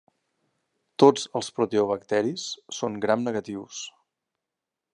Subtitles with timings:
[1.03, 2.47] Tots els proteobacteris
[2.79, 3.83] són gram-negatius.